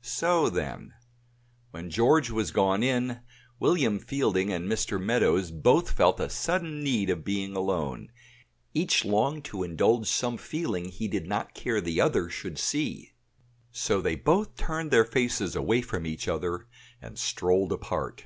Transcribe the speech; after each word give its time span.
So 0.00 0.50
then; 0.50 0.92
when 1.70 1.88
George 1.88 2.30
was 2.30 2.50
gone 2.50 2.82
in, 2.82 3.20
William 3.60 4.00
Fielding 4.00 4.50
and 4.52 4.66
Mr. 4.68 5.00
Meadows 5.00 5.52
both 5.52 5.92
felt 5.92 6.18
a 6.18 6.28
sudden 6.28 6.82
need 6.82 7.08
of 7.10 7.22
being 7.22 7.54
alone; 7.54 8.10
each 8.74 9.04
longed 9.04 9.44
to 9.44 9.62
indulge 9.62 10.08
some 10.08 10.36
feeling 10.36 10.86
he 10.86 11.06
did 11.06 11.28
not 11.28 11.54
care 11.54 11.80
the 11.80 12.00
other 12.00 12.28
should 12.28 12.58
see; 12.58 13.12
so 13.70 14.00
they 14.02 14.16
both 14.16 14.56
turned 14.56 14.90
their 14.90 15.04
faces 15.04 15.54
away 15.54 15.80
from 15.80 16.06
each 16.06 16.26
other 16.26 16.66
and 17.00 17.16
strolled 17.16 17.70
apart. 17.70 18.24